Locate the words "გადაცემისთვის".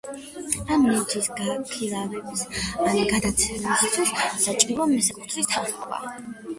3.13-4.13